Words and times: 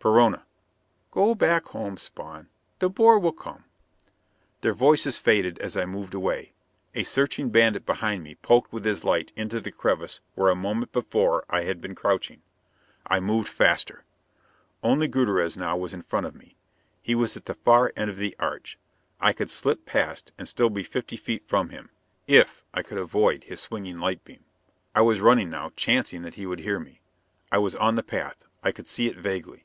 Perona: 0.00 0.44
"Go 1.10 1.34
back 1.34 1.64
home, 1.70 1.96
Spawn. 1.96 2.48
De 2.78 2.88
Boer 2.88 3.18
will 3.18 3.32
come" 3.32 3.64
Their 4.60 4.72
voices 4.72 5.18
faded 5.18 5.58
as 5.58 5.76
I 5.76 5.86
moved 5.86 6.14
away. 6.14 6.52
A 6.94 7.02
searching 7.02 7.50
bandit 7.50 7.84
behind 7.84 8.22
me 8.22 8.36
poked 8.36 8.72
with 8.72 8.84
his 8.84 9.02
light 9.02 9.32
into 9.34 9.58
the 9.58 9.72
crevice 9.72 10.20
where 10.36 10.50
a 10.50 10.54
moment 10.54 10.92
before 10.92 11.44
I 11.50 11.62
had 11.64 11.80
been 11.80 11.96
crouching. 11.96 12.42
I 13.08 13.18
moved 13.18 13.48
faster. 13.48 14.04
Only 14.84 15.08
Gutierrez 15.08 15.56
now 15.56 15.76
was 15.76 15.92
in 15.92 16.02
front 16.02 16.26
of 16.26 16.36
me. 16.36 16.56
He 17.02 17.16
was 17.16 17.36
at 17.36 17.46
the 17.46 17.54
far 17.54 17.92
end 17.96 18.08
of 18.08 18.18
the 18.18 18.36
arch. 18.38 18.78
I 19.20 19.32
could 19.32 19.50
slip 19.50 19.84
past, 19.84 20.30
and 20.38 20.46
still 20.48 20.70
be 20.70 20.84
fifty 20.84 21.16
feet 21.16 21.42
from 21.48 21.70
him 21.70 21.90
if 22.28 22.62
I 22.72 22.82
could 22.84 22.98
avoid 22.98 23.44
his 23.44 23.60
swinging 23.60 23.94
little 23.94 24.06
light 24.06 24.24
beam. 24.24 24.44
I 24.94 25.00
was 25.00 25.20
running 25.20 25.50
now, 25.50 25.72
chancing 25.74 26.22
that 26.22 26.34
he 26.36 26.46
would 26.46 26.60
hear 26.60 26.78
me. 26.78 27.00
I 27.50 27.58
was 27.58 27.74
on 27.74 27.96
the 27.96 28.04
path; 28.04 28.44
I 28.62 28.70
could 28.70 28.86
see 28.86 29.08
it 29.08 29.16
vaguely. 29.16 29.64